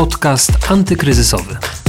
Podcast 0.00 0.70
antykryzysowy. 0.70 1.79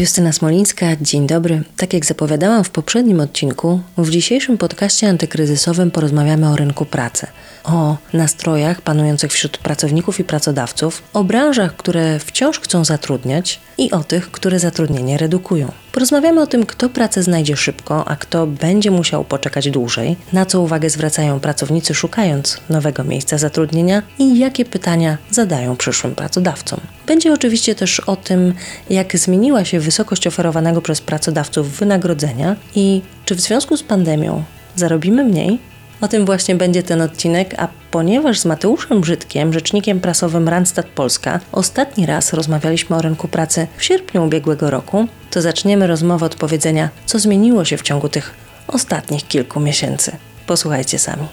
Justyna 0.00 0.32
Smolińska, 0.32 0.86
dzień 1.00 1.26
dobry. 1.26 1.62
Tak 1.76 1.94
jak 1.94 2.06
zapowiadałam 2.06 2.64
w 2.64 2.70
poprzednim 2.70 3.20
odcinku, 3.20 3.80
w 3.98 4.10
dzisiejszym 4.10 4.58
podcaście 4.58 5.08
antykryzysowym 5.08 5.90
porozmawiamy 5.90 6.48
o 6.48 6.56
rynku 6.56 6.84
pracy, 6.86 7.26
o 7.64 7.96
nastrojach 8.12 8.80
panujących 8.80 9.32
wśród 9.32 9.58
pracowników 9.58 10.20
i 10.20 10.24
pracodawców, 10.24 11.02
o 11.12 11.24
branżach, 11.24 11.76
które 11.76 12.18
wciąż 12.18 12.60
chcą 12.60 12.84
zatrudniać 12.84 13.60
i 13.78 13.90
o 13.90 14.04
tych, 14.04 14.30
które 14.30 14.58
zatrudnienie 14.58 15.18
redukują. 15.18 15.72
Porozmawiamy 15.92 16.42
o 16.42 16.46
tym, 16.46 16.66
kto 16.66 16.88
pracę 16.88 17.22
znajdzie 17.22 17.56
szybko, 17.56 18.08
a 18.08 18.16
kto 18.16 18.46
będzie 18.46 18.90
musiał 18.90 19.24
poczekać 19.24 19.70
dłużej, 19.70 20.16
na 20.32 20.46
co 20.46 20.60
uwagę 20.60 20.90
zwracają 20.90 21.40
pracownicy 21.40 21.94
szukając 21.94 22.60
nowego 22.68 23.04
miejsca 23.04 23.38
zatrudnienia 23.38 24.02
i 24.18 24.38
jakie 24.38 24.64
pytania 24.64 25.18
zadają 25.30 25.76
przyszłym 25.76 26.14
pracodawcom. 26.14 26.80
Będzie 27.10 27.32
oczywiście 27.32 27.74
też 27.74 28.00
o 28.00 28.16
tym, 28.16 28.54
jak 28.90 29.18
zmieniła 29.18 29.64
się 29.64 29.80
wysokość 29.80 30.26
oferowanego 30.26 30.82
przez 30.82 31.00
pracodawców 31.00 31.70
wynagrodzenia 31.70 32.56
i 32.74 33.02
czy 33.24 33.34
w 33.34 33.40
związku 33.40 33.76
z 33.76 33.82
pandemią 33.82 34.44
zarobimy 34.76 35.24
mniej? 35.24 35.58
O 36.00 36.08
tym 36.08 36.26
właśnie 36.26 36.54
będzie 36.54 36.82
ten 36.82 37.00
odcinek, 37.00 37.54
a 37.58 37.68
ponieważ 37.90 38.38
z 38.40 38.44
Mateuszem 38.44 39.00
Brzydkiem, 39.00 39.52
rzecznikiem 39.52 40.00
prasowym 40.00 40.48
Randstad 40.48 40.86
Polska, 40.86 41.40
ostatni 41.52 42.06
raz 42.06 42.32
rozmawialiśmy 42.32 42.96
o 42.96 43.02
rynku 43.02 43.28
pracy 43.28 43.66
w 43.76 43.84
sierpniu 43.84 44.24
ubiegłego 44.24 44.70
roku, 44.70 45.06
to 45.30 45.42
zaczniemy 45.42 45.86
rozmowę 45.86 46.26
od 46.26 46.34
powiedzenia, 46.34 46.88
co 47.06 47.18
zmieniło 47.18 47.64
się 47.64 47.76
w 47.76 47.82
ciągu 47.82 48.08
tych 48.08 48.34
ostatnich 48.68 49.28
kilku 49.28 49.60
miesięcy. 49.60 50.12
Posłuchajcie 50.46 50.98
sami. 50.98 51.26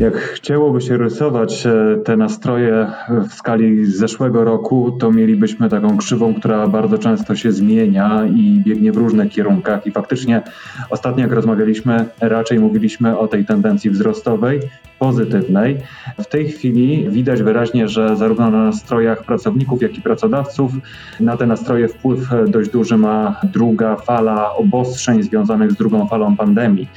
Jak 0.00 0.16
chciałoby 0.16 0.80
się 0.80 0.96
rysować 0.96 1.66
e, 1.66 1.96
te 2.04 2.16
nastroje 2.16 2.86
w 3.28 3.34
skali 3.34 3.86
zeszłego 3.86 4.44
roku, 4.44 4.96
to 5.00 5.10
mielibyśmy 5.10 5.68
taką 5.68 5.96
krzywą, 5.96 6.34
która 6.34 6.66
bardzo 6.66 6.98
często 6.98 7.36
się 7.36 7.52
zmienia 7.52 8.26
i 8.34 8.62
biegnie 8.66 8.92
w 8.92 8.96
różnych 8.96 9.32
kierunkach. 9.32 9.86
I 9.86 9.90
faktycznie 9.90 10.42
ostatnio, 10.90 11.22
jak 11.22 11.32
rozmawialiśmy, 11.32 12.04
raczej 12.20 12.58
mówiliśmy 12.58 13.18
o 13.18 13.28
tej 13.28 13.44
tendencji 13.44 13.90
wzrostowej, 13.90 14.60
pozytywnej. 15.02 15.78
W 16.18 16.26
tej 16.26 16.48
chwili 16.48 17.10
widać 17.10 17.42
wyraźnie, 17.42 17.88
że 17.88 18.16
zarówno 18.16 18.50
na 18.50 18.64
nastrojach 18.64 19.24
pracowników, 19.24 19.82
jak 19.82 19.98
i 19.98 20.02
pracodawców 20.02 20.72
na 21.20 21.36
te 21.36 21.46
nastroje 21.46 21.88
wpływ 21.88 22.18
dość 22.48 22.70
duży 22.70 22.96
ma 22.96 23.40
druga 23.44 23.96
fala 23.96 24.54
obostrzeń 24.54 25.22
związanych 25.22 25.72
z 25.72 25.76
drugą 25.76 26.08
falą 26.08 26.36
pandemii. 26.36 26.88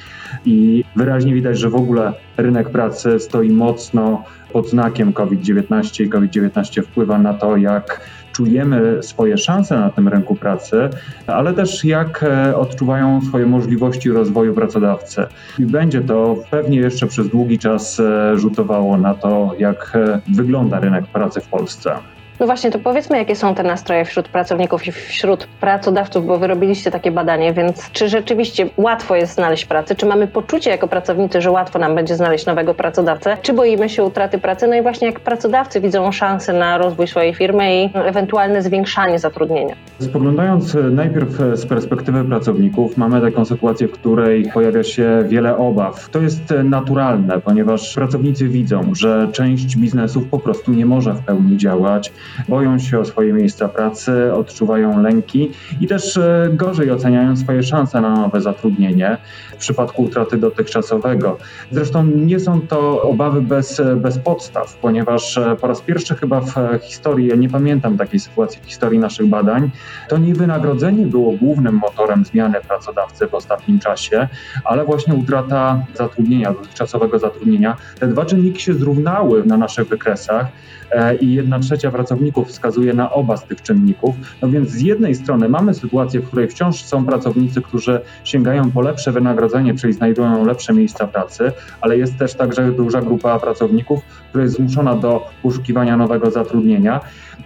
I 0.46 0.84
wyraźnie 0.96 1.34
widać, 1.34 1.60
że 1.60 1.70
w 1.70 1.76
ogóle 1.76 2.14
rynek 2.38 2.70
pracy 2.70 3.20
stoi 3.20 3.50
mocno 3.50 4.24
pod 4.54 4.70
znakiem 4.70 5.14
COVID-19 5.14 6.04
i 6.04 6.10
COVID-19 6.10 6.84
wpływa 6.84 7.18
na 7.18 7.34
to, 7.34 7.58
jak 7.58 8.02
czujemy 8.36 9.04
swoje 9.04 9.38
szanse 9.38 9.80
na 9.80 9.90
tym 9.90 10.08
rynku 10.08 10.36
pracy, 10.36 10.90
ale 11.28 11.54
też 11.54 11.86
jak 11.86 12.24
e, 12.24 12.58
odczuwają 12.58 13.22
swoje 13.22 13.46
możliwości 13.46 14.10
rozwoju 14.10 14.54
pracodawcy. 14.54 15.26
I 15.60 15.66
będzie 15.66 16.02
to 16.02 16.36
pewnie 16.52 16.78
jeszcze 16.78 17.08
przez 17.08 17.28
długi 17.28 17.60
czas 17.60 18.00
e, 18.00 18.38
rzutowało 18.38 18.98
na 18.98 19.14
to, 19.14 19.52
jak 19.60 19.92
e, 19.96 20.22
wygląda 20.28 20.80
rynek 20.80 21.08
pracy 21.08 21.42
w 21.42 21.48
Polsce. 21.48 21.96
No 22.40 22.46
właśnie, 22.46 22.72
to 22.72 22.80
powiedzmy, 22.80 23.18
jakie 23.18 23.36
są 23.36 23.56
te 23.56 23.64
nastroje 23.64 24.06
wśród 24.06 24.28
pracowników 24.28 24.88
i 24.88 24.92
wśród 24.92 25.48
pracodawców, 25.48 26.26
bo 26.26 26.38
wy 26.38 26.48
robiliście 26.48 26.92
takie 26.92 27.12
badanie, 27.12 27.54
więc 27.54 27.92
czy 27.92 28.10
rzeczywiście 28.10 28.70
łatwo 28.78 29.16
jest 29.16 29.34
znaleźć 29.34 29.66
pracę? 29.66 29.96
Czy 29.96 30.06
mamy 30.06 30.28
poczucie 30.28 30.70
jako 30.70 30.88
pracownicy, 30.88 31.42
że 31.42 31.52
łatwo 31.52 31.80
nam 31.80 31.96
będzie 31.96 32.16
znaleźć 32.16 32.46
nowego 32.46 32.74
pracodawcę? 32.74 33.38
Czy 33.42 33.54
boimy 33.54 33.90
się 33.90 34.04
utraty 34.04 34.38
pracy? 34.38 34.68
No 34.68 34.76
i 34.76 34.82
właśnie 34.82 35.08
jak 35.08 35.20
pracodawcy 35.20 35.82
widzą 35.82 36.12
szansę 36.12 36.54
na 36.54 36.78
rozwój 36.78 37.08
swojej 37.08 37.34
firmy 37.34 37.84
i 37.84 37.90
ewentualne 37.94 38.62
zwiększanie 38.62 39.20
zatrudnienia? 39.20 39.76
Spoglądając 40.00 40.78
najpierw 40.92 41.30
z 41.54 41.66
perspektywy 41.66 42.24
pracowników, 42.24 42.98
mamy 42.98 43.22
taką 43.22 43.46
sytuację, 43.46 43.88
w 43.88 43.92
której 43.92 44.52
pojawia 44.54 44.84
się 44.84 45.24
wiele 45.28 45.58
obaw. 45.58 46.10
To 46.10 46.22
jest 46.22 46.54
naturalne, 46.64 47.42
ponieważ 47.42 47.94
pracownicy 47.94 48.48
widzą, 48.48 48.96
że 48.96 49.28
część 49.32 49.78
biznesów 49.78 50.24
po 50.32 50.40
prostu 50.40 50.72
nie 50.72 50.86
może 50.86 51.14
w 51.14 51.26
pełni 51.26 51.58
działać 51.58 52.12
boją 52.50 52.80
się 52.80 53.00
o 53.00 53.06
swoje 53.06 53.34
miejsca 53.34 53.68
pracy, 53.68 54.34
odczuwają 54.34 55.02
lęki 55.02 55.52
i 55.82 55.88
też 55.88 56.18
e, 56.18 56.50
gorzej 56.54 56.92
oceniają 56.92 57.38
swoje 57.38 57.64
szanse 57.64 58.02
na 58.02 58.16
nowe 58.16 58.42
zatrudnienie 58.42 59.18
w 59.54 59.58
przypadku 59.58 60.04
utraty 60.04 60.38
dotychczasowego. 60.38 61.38
Zresztą 61.72 62.06
nie 62.06 62.40
są 62.40 62.62
to 62.62 63.02
obawy 63.02 63.42
bez, 63.42 63.82
bez 63.96 64.20
podstaw, 64.20 64.78
ponieważ 64.78 65.38
e, 65.38 65.56
po 65.62 65.68
raz 65.68 65.82
pierwszy 65.82 66.16
chyba 66.16 66.42
w 66.42 66.54
historii, 66.82 67.28
ja 67.28 67.36
nie 67.36 67.50
pamiętam 67.50 67.98
takiej 67.98 68.20
sytuacji 68.20 68.62
w 68.62 68.66
historii 68.66 69.00
naszych 69.00 69.28
badań, 69.28 69.72
to 70.10 70.18
nie 70.18 70.34
wynagrodzenie 70.34 71.06
było 71.06 71.32
głównym 71.32 71.76
motorem 71.76 72.26
zmiany 72.26 72.62
pracodawcy 72.68 73.28
w 73.28 73.34
ostatnim 73.34 73.80
czasie, 73.80 74.28
ale 74.64 74.86
właśnie 74.86 75.14
utrata 75.14 75.86
zatrudnienia, 75.94 76.54
dotychczasowego 76.54 77.20
zatrudnienia. 77.20 77.78
Te 78.00 78.08
dwa 78.08 78.26
czynniki 78.26 78.62
się 78.62 78.74
zrównały 78.74 79.46
na 79.46 79.58
naszych 79.58 79.88
wykresach 79.88 80.48
e, 80.92 81.16
i 81.16 81.34
jedna 81.34 81.60
trzecia 81.60 81.92
pracowników 81.92 82.15
pracowników 82.16 82.48
wskazuje 82.48 82.94
na 82.94 83.12
oba 83.12 83.38
z 83.38 83.44
tych 83.46 83.62
czynników. 83.62 84.16
No 84.42 84.50
więc 84.50 84.70
z 84.70 84.82
jednej 84.82 85.16
strony 85.16 85.50
mamy 85.50 85.74
sytuację, 85.74 86.20
w 86.20 86.28
której 86.28 86.48
wciąż 86.48 86.84
są 86.84 87.06
pracownicy, 87.06 87.62
którzy 87.62 88.02
sięgają 88.24 88.72
po 88.72 88.82
lepsze 88.82 89.12
wynagrodzenie, 89.12 89.74
czyli 89.74 89.94
znajdują 89.94 90.46
lepsze 90.46 90.74
miejsca 90.74 91.08
pracy, 91.08 91.52
ale 91.82 91.98
jest 91.98 92.18
też 92.18 92.34
także 92.34 92.72
duża 92.72 93.02
grupa 93.02 93.40
pracowników, 93.40 94.00
która 94.30 94.44
jest 94.44 94.56
zmuszona 94.56 94.96
do 94.96 95.28
poszukiwania 95.44 95.98
nowego 95.98 96.32
zatrudnienia. 96.32 97.00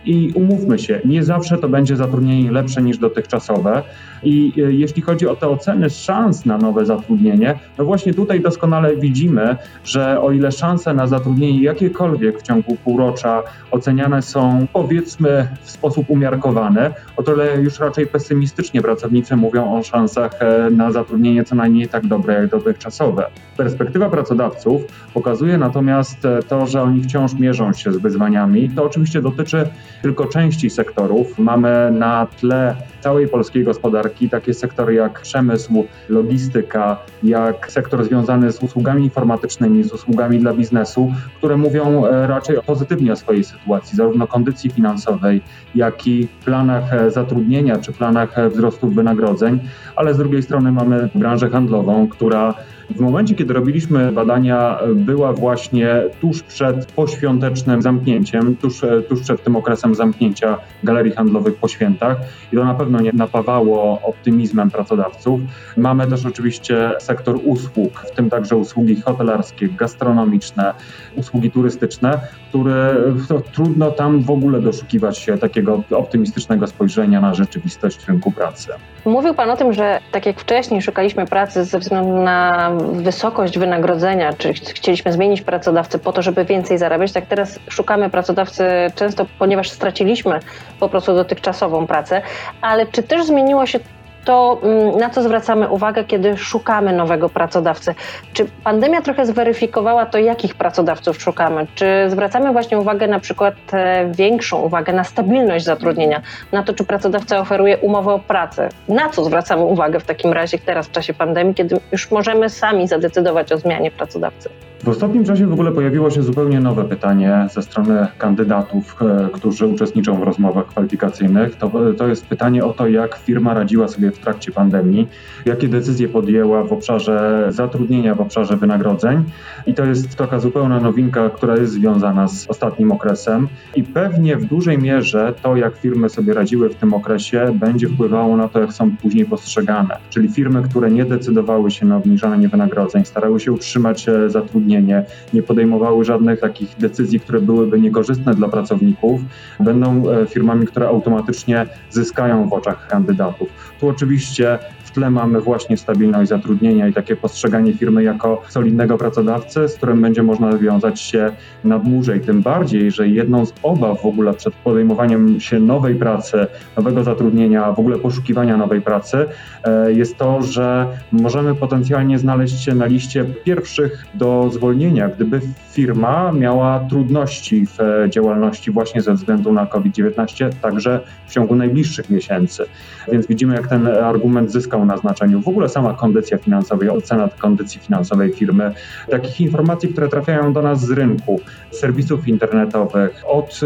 I 0.05 0.31
umówmy 0.35 0.79
się, 0.79 1.01
nie 1.05 1.23
zawsze 1.23 1.57
to 1.57 1.69
będzie 1.69 1.95
zatrudnienie 1.95 2.51
lepsze 2.51 2.81
niż 2.81 2.97
dotychczasowe. 2.97 3.83
I 4.23 4.53
e, 4.57 4.61
jeśli 4.61 5.01
chodzi 5.01 5.27
o 5.27 5.35
te 5.35 5.47
oceny 5.47 5.89
szans 5.89 6.45
na 6.45 6.57
nowe 6.57 6.85
zatrudnienie, 6.85 7.59
no 7.77 7.85
właśnie 7.85 8.13
tutaj 8.13 8.41
doskonale 8.41 8.95
widzimy, 8.95 9.55
że 9.83 10.21
o 10.21 10.31
ile 10.31 10.51
szanse 10.51 10.93
na 10.93 11.07
zatrudnienie 11.07 11.63
jakiekolwiek 11.63 12.39
w 12.39 12.41
ciągu 12.41 12.77
półrocza 12.83 13.43
oceniane 13.71 14.21
są 14.21 14.67
powiedzmy 14.73 15.47
w 15.61 15.71
sposób 15.71 16.09
umiarkowany, 16.09 16.91
o 17.17 17.23
tyle 17.23 17.61
już 17.61 17.79
raczej 17.79 18.07
pesymistycznie 18.07 18.81
pracownicy 18.81 19.35
mówią 19.35 19.77
o 19.77 19.83
szansach 19.83 20.31
e, 20.39 20.69
na 20.69 20.91
zatrudnienie 20.91 21.43
co 21.43 21.55
najmniej 21.55 21.87
tak 21.87 22.07
dobre 22.07 22.33
jak 22.33 22.49
dotychczasowe. 22.49 23.25
Perspektywa 23.57 24.09
pracodawców 24.09 24.81
pokazuje 25.13 25.57
natomiast 25.57 26.25
e, 26.25 26.43
to, 26.43 26.67
że 26.67 26.81
oni 26.81 27.03
wciąż 27.03 27.33
mierzą 27.33 27.73
się 27.73 27.91
z 27.91 27.97
wyzwaniami. 27.97 28.69
To 28.69 28.83
oczywiście 28.83 29.21
dotyczy 29.21 29.69
tylko 30.01 30.25
części 30.25 30.69
sektorów. 30.69 31.39
Mamy 31.39 31.91
na 31.91 32.27
tle 32.39 32.75
całej 33.01 33.27
polskiej 33.27 33.63
gospodarki 33.63 34.08
takie 34.29 34.53
sektory 34.53 34.93
jak 34.93 35.21
przemysł, 35.21 35.85
logistyka, 36.09 36.97
jak 37.23 37.71
sektor 37.71 38.03
związany 38.03 38.51
z 38.51 38.63
usługami 38.63 39.03
informatycznymi, 39.03 39.83
z 39.83 39.93
usługami 39.93 40.39
dla 40.39 40.53
biznesu, 40.53 41.13
które 41.37 41.57
mówią 41.57 42.05
e, 42.05 42.27
raczej 42.27 42.57
pozytywnie 42.65 43.11
o 43.11 43.15
swojej 43.15 43.43
sytuacji, 43.43 43.97
zarówno 43.97 44.27
kondycji 44.27 44.69
finansowej, 44.69 45.41
jak 45.75 46.07
i 46.07 46.27
planach 46.45 46.93
e, 46.93 47.11
zatrudnienia 47.11 47.77
czy 47.77 47.93
planach 47.93 48.39
e, 48.39 48.49
wzrostu 48.49 48.89
wynagrodzeń, 48.89 49.59
ale 49.95 50.13
z 50.13 50.17
drugiej 50.17 50.43
strony 50.43 50.71
mamy 50.71 51.09
branżę 51.15 51.49
handlową, 51.49 52.07
która 52.07 52.53
w 52.95 52.99
momencie, 52.99 53.35
kiedy 53.35 53.53
robiliśmy 53.53 54.11
badania, 54.11 54.79
była 54.95 55.33
właśnie 55.33 56.03
tuż 56.21 56.43
przed 56.43 56.85
poświątecznym 56.91 57.81
zamknięciem, 57.81 58.55
tuż, 58.55 58.81
tuż 59.09 59.21
przed 59.21 59.43
tym 59.43 59.55
okresem 59.55 59.95
zamknięcia 59.95 60.57
galerii 60.83 61.11
handlowych 61.11 61.55
po 61.55 61.67
świętach. 61.67 62.17
I 62.53 62.55
to 62.55 62.65
na 62.65 62.73
pewno 62.73 62.99
nie 62.99 63.11
napawało 63.13 63.98
optymizmem 64.03 64.71
pracodawców. 64.71 65.39
Mamy 65.77 66.07
też 66.07 66.25
oczywiście 66.25 66.91
sektor 66.99 67.39
usług, 67.45 67.99
w 67.99 68.11
tym 68.11 68.29
także 68.29 68.55
usługi 68.55 69.01
hotelarskie, 69.01 69.67
gastronomiczne, 69.67 70.73
usługi 71.15 71.51
turystyczne, 71.51 72.19
które 72.49 72.95
no, 73.29 73.41
trudno 73.53 73.91
tam 73.91 74.21
w 74.21 74.31
ogóle 74.31 74.61
doszukiwać 74.61 75.17
się 75.17 75.37
takiego 75.37 75.83
optymistycznego 75.91 76.67
spojrzenia 76.67 77.21
na 77.21 77.33
rzeczywistość 77.33 78.07
rynku 78.07 78.31
pracy. 78.31 78.71
Mówił 79.05 79.33
Pan 79.33 79.49
o 79.49 79.57
tym, 79.57 79.73
że 79.73 79.99
tak 80.11 80.25
jak 80.25 80.39
wcześniej 80.39 80.81
szukaliśmy 80.81 81.25
pracy 81.25 81.65
ze 81.65 81.79
względu 81.79 82.17
na 82.17 82.71
wysokość 82.93 83.59
wynagrodzenia, 83.59 84.33
czy 84.33 84.53
chcieliśmy 84.53 85.13
zmienić 85.13 85.41
pracodawcę 85.41 85.99
po 85.99 86.11
to, 86.11 86.21
żeby 86.21 86.45
więcej 86.45 86.77
zarabiać, 86.77 87.11
tak 87.11 87.25
teraz 87.25 87.59
szukamy 87.69 88.09
pracodawcy 88.09 88.63
często, 88.95 89.25
ponieważ 89.39 89.69
straciliśmy 89.69 90.39
po 90.79 90.89
prostu 90.89 91.15
dotychczasową 91.15 91.87
pracę, 91.87 92.21
ale 92.61 92.85
czy 92.85 93.03
też 93.03 93.25
zmieniło 93.25 93.65
się 93.65 93.79
to 94.25 94.59
mm, 94.63 94.97
na 94.97 95.09
co 95.09 95.23
zwracamy 95.23 95.69
uwagę, 95.69 96.03
kiedy 96.03 96.37
szukamy 96.37 96.93
nowego 96.93 97.29
pracodawcy? 97.29 97.95
Czy 98.33 98.45
pandemia 98.63 99.01
trochę 99.01 99.25
zweryfikowała 99.25 100.05
to, 100.05 100.17
jakich 100.17 100.55
pracodawców 100.55 101.21
szukamy? 101.21 101.67
Czy 101.75 101.85
zwracamy 102.07 102.51
właśnie 102.51 102.79
uwagę, 102.79 103.07
na 103.07 103.19
przykład 103.19 103.55
e, 103.73 104.11
większą 104.11 104.61
uwagę 104.61 104.93
na 104.93 105.03
stabilność 105.03 105.65
zatrudnienia, 105.65 106.21
na 106.51 106.63
to, 106.63 106.73
czy 106.73 106.83
pracodawca 106.83 107.39
oferuje 107.39 107.77
umowę 107.77 108.13
o 108.13 108.19
pracę? 108.19 108.69
Na 108.87 109.09
co 109.09 109.25
zwracamy 109.25 109.63
uwagę 109.63 109.99
w 109.99 110.05
takim 110.05 110.33
razie 110.33 110.59
teraz 110.59 110.87
w 110.87 110.91
czasie 110.91 111.13
pandemii, 111.13 111.55
kiedy 111.55 111.79
już 111.91 112.11
możemy 112.11 112.49
sami 112.49 112.87
zadecydować 112.87 113.51
o 113.51 113.57
zmianie 113.57 113.91
pracodawcy? 113.91 114.49
W 114.83 114.89
ostatnim 114.89 115.25
czasie 115.25 115.47
w 115.47 115.53
ogóle 115.53 115.71
pojawiło 115.71 116.09
się 116.09 116.23
zupełnie 116.23 116.59
nowe 116.59 116.83
pytanie 116.83 117.47
ze 117.53 117.61
strony 117.61 118.07
kandydatów, 118.17 118.95
e, 119.01 119.29
którzy 119.33 119.67
uczestniczą 119.67 120.19
w 120.19 120.23
rozmowach 120.23 120.65
kwalifikacyjnych. 120.65 121.55
To, 121.55 121.71
to 121.97 122.07
jest 122.07 122.25
pytanie 122.25 122.65
o 122.65 122.73
to, 122.73 122.87
jak 122.87 123.15
firma 123.15 123.53
radziła 123.53 123.87
sobie 123.87 124.08
w 124.11 124.19
trakcie 124.19 124.51
pandemii, 124.51 125.07
jakie 125.45 125.67
decyzje 125.67 126.07
podjęła 126.07 126.63
w 126.63 126.73
obszarze 126.73 127.47
zatrudnienia, 127.49 128.15
w 128.15 128.21
obszarze 128.21 128.57
wynagrodzeń. 128.57 129.23
I 129.67 129.73
to 129.73 129.85
jest 129.85 130.15
taka 130.15 130.39
zupełna 130.39 130.79
nowinka, 130.79 131.29
która 131.29 131.57
jest 131.57 131.73
związana 131.73 132.27
z 132.27 132.49
ostatnim 132.49 132.91
okresem. 132.91 133.47
I 133.75 133.83
pewnie 133.83 134.37
w 134.37 134.45
dużej 134.45 134.77
mierze 134.77 135.33
to, 135.41 135.55
jak 135.55 135.77
firmy 135.77 136.09
sobie 136.09 136.33
radziły 136.33 136.69
w 136.69 136.75
tym 136.75 136.93
okresie, 136.93 137.51
będzie 137.55 137.87
wpływało 137.87 138.37
na 138.37 138.47
to, 138.47 138.59
jak 138.59 138.73
są 138.73 138.97
później 138.97 139.25
postrzegane. 139.25 139.97
Czyli 140.09 140.29
firmy, 140.29 140.63
które 140.63 140.91
nie 140.91 141.05
decydowały 141.05 141.71
się 141.71 141.85
na 141.85 141.97
obniżanie 141.97 142.49
wynagrodzeń, 142.49 143.05
starały 143.05 143.39
się 143.39 143.51
utrzymać 143.51 144.09
e, 144.09 144.29
zatrudnienie, 144.29 145.05
nie 145.33 145.43
podejmowały 145.43 146.05
żadnych 146.05 146.39
takich 146.39 146.75
decyzji, 146.77 147.19
które 147.19 147.41
byłyby 147.41 147.79
niekorzystne 147.79 148.33
dla 148.33 148.47
pracowników, 148.47 149.21
będą 149.59 150.09
e, 150.09 150.25
firmami, 150.25 150.67
które 150.67 150.87
automatycznie 150.87 151.65
zyskają 151.89 152.49
w 152.49 152.53
oczach 152.53 152.87
kandydatów. 152.87 153.49
Tu 153.79 153.87
oczywiście 153.99 154.59
w 154.89 154.91
tle 154.91 155.09
mamy 155.09 155.41
właśnie 155.41 155.77
stabilność 155.77 156.29
zatrudnienia 156.29 156.87
i 156.87 156.93
takie 156.93 157.15
postrzeganie 157.15 157.73
firmy 157.73 158.03
jako 158.03 158.41
solidnego 158.49 158.97
pracodawcy, 158.97 159.67
z 159.67 159.75
którym 159.75 160.01
będzie 160.01 160.23
można 160.23 160.57
wiązać 160.57 161.01
się 161.01 161.31
na 161.63 161.79
dłużej. 161.79 162.21
Tym 162.21 162.41
bardziej, 162.41 162.91
że 162.91 163.07
jedną 163.07 163.45
z 163.45 163.53
obaw 163.63 164.01
w 164.01 164.05
ogóle 164.05 164.33
przed 164.33 164.53
podejmowaniem 164.55 165.39
się 165.39 165.59
nowej 165.59 165.95
pracy, 165.95 166.47
nowego 166.77 167.03
zatrudnienia, 167.03 167.71
w 167.71 167.79
ogóle 167.79 167.97
poszukiwania 167.97 168.57
nowej 168.57 168.81
pracy 168.81 169.25
e, 169.63 169.91
jest 169.93 170.17
to, 170.17 170.41
że 170.41 170.87
możemy 171.11 171.55
potencjalnie 171.55 172.19
znaleźć 172.19 172.63
się 172.63 172.75
na 172.75 172.85
liście 172.85 173.25
pierwszych 173.25 174.05
do 174.13 174.49
zwolnienia, 174.51 175.09
gdyby 175.09 175.41
firma 175.71 176.31
miała 176.31 176.79
trudności 176.79 177.65
w 177.65 177.79
e, 177.81 178.09
działalności 178.09 178.71
właśnie 178.71 179.01
ze 179.01 179.13
względu 179.13 179.53
na 179.53 179.65
COVID-19, 179.65 180.49
także 180.61 180.99
w 181.27 181.33
ciągu 181.33 181.55
najbliższych 181.55 182.09
miesięcy. 182.09 182.65
Więc 183.11 183.27
widzimy, 183.27 183.55
jak 183.55 183.67
ten 183.67 183.88
argument 183.89 184.51
zyskał 184.51 184.85
na 184.85 184.97
znaczeniu. 184.97 185.41
W 185.41 185.47
ogóle 185.47 185.69
sama 185.69 185.93
kondycja 185.93 186.37
finansowa, 186.37 186.85
ocena 186.93 187.29
kondycji 187.39 187.81
finansowej 187.81 188.33
firmy, 188.33 188.73
takich 189.11 189.41
informacji, 189.41 189.89
które 189.89 190.07
trafiają 190.07 190.53
do 190.53 190.61
nas 190.61 190.85
z 190.85 190.91
rynku, 190.91 191.39
serwisów 191.71 192.27
internetowych, 192.27 193.23
od 193.27 193.59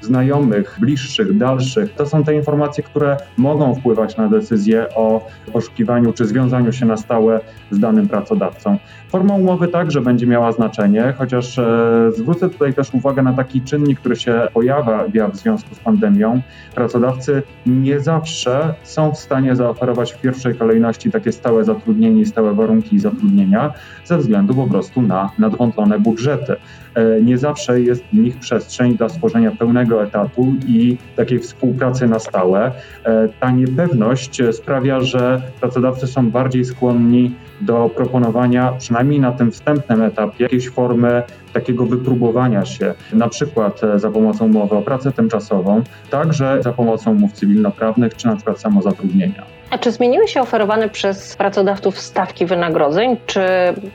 znajomych, 0.00 0.76
bliższych, 0.80 1.36
dalszych. 1.36 1.94
To 1.94 2.06
są 2.06 2.24
te 2.24 2.34
informacje, 2.34 2.84
które 2.84 3.16
mogą 3.36 3.74
wpływać 3.74 4.16
na 4.16 4.28
decyzję 4.28 4.86
o 4.94 5.26
poszukiwaniu 5.52 6.12
czy 6.12 6.26
związaniu 6.26 6.72
się 6.72 6.86
na 6.86 6.96
stałe 6.96 7.40
z 7.70 7.78
danym 7.78 8.08
pracodawcą. 8.08 8.78
Forma 9.08 9.34
umowy 9.34 9.68
także 9.68 10.00
będzie 10.00 10.26
miała 10.26 10.52
znaczenie, 10.52 11.14
chociaż 11.18 11.58
e, 11.58 12.12
zwrócę 12.16 12.48
tutaj 12.48 12.74
też 12.74 12.94
uwagę 12.94 13.22
na 13.22 13.32
taki 13.32 13.60
czynnik, 13.62 14.00
który 14.00 14.16
się 14.16 14.48
pojawia 14.54 15.28
w 15.32 15.36
związku 15.36 15.74
z 15.74 15.78
pandemią. 15.78 16.40
Pracodawcy 16.74 17.42
nie 17.66 18.00
zawsze 18.00 18.74
są 18.82 19.12
w 19.12 19.18
stanie 19.18 19.56
zaoferować 19.56 19.69
w 19.74 20.20
pierwszej 20.20 20.54
kolejności 20.54 21.10
takie 21.10 21.32
stałe 21.32 21.64
zatrudnienie 21.64 22.20
i 22.20 22.26
stałe 22.26 22.54
warunki 22.54 22.98
zatrudnienia 22.98 23.72
ze 24.04 24.18
względu 24.18 24.54
po 24.54 24.66
prostu 24.66 25.02
na 25.02 25.30
nadwątlone 25.38 25.98
budżety. 25.98 26.56
E, 26.94 27.22
nie 27.22 27.38
zawsze 27.38 27.80
jest 27.80 28.04
w 28.04 28.12
nich 28.12 28.38
przestrzeń 28.38 28.96
dla 28.96 29.08
stworzenia 29.08 29.50
pełnego 29.50 30.02
etatu 30.02 30.52
i 30.66 30.96
takiej 31.16 31.38
współpracy 31.38 32.06
na 32.06 32.18
stałe. 32.18 32.72
E, 33.04 33.28
ta 33.40 33.50
niepewność 33.50 34.42
sprawia, 34.52 35.00
że 35.00 35.42
pracodawcy 35.60 36.06
są 36.06 36.30
bardziej 36.30 36.64
skłonni 36.64 37.34
do 37.60 37.90
proponowania, 37.96 38.72
przynajmniej 38.78 39.20
na 39.20 39.32
tym 39.32 39.50
wstępnym 39.50 40.02
etapie, 40.02 40.44
jakiejś 40.44 40.68
formy 40.68 41.22
takiego 41.52 41.86
wypróbowania 41.86 42.64
się, 42.64 42.94
na 43.12 43.28
przykład 43.28 43.84
e, 43.84 43.98
za 43.98 44.10
pomocą 44.10 44.44
umowy 44.44 44.76
o 44.76 44.82
pracę 44.82 45.12
tymczasową, 45.12 45.82
także 46.10 46.62
za 46.62 46.72
pomocą 46.72 47.10
umów 47.10 47.32
cywilnoprawnych, 47.32 48.16
czy 48.16 48.26
na 48.26 48.36
przykład 48.36 48.60
samozatrudnienia. 48.60 49.59
A 49.70 49.78
czy 49.78 49.92
zmieniły 49.92 50.28
się 50.28 50.40
oferowane 50.40 50.88
przez 50.88 51.36
pracodawców 51.36 51.98
stawki 51.98 52.46
wynagrodzeń? 52.46 53.16
Czy 53.26 53.40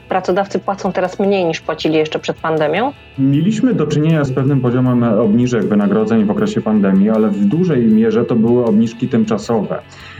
pracodawcy 0.10 0.60
płacą 0.60 0.92
teraz 0.92 1.20
mniej 1.20 1.46
niż 1.46 1.62
płacili 1.62 1.96
jeszcze 1.96 2.20
przed 2.20 2.38
pandemią? 2.38 2.94
Mieliśmy 3.20 3.74
do 3.74 3.88
czynienia 3.88 4.24
z 4.24 4.32
pewnym 4.32 4.62
poziomem 4.62 5.04
obniżek 5.04 5.66
wynagrodzeń 5.66 6.26
w 6.26 6.32
okresie 6.32 6.62
pandemii, 6.62 7.10
ale 7.10 7.30
w 7.30 7.46
dużej 7.46 7.88
mierze 7.88 8.26
to 8.26 8.36
były 8.36 8.66
obniżki 8.66 9.08
tymczasowe. 9.08 9.80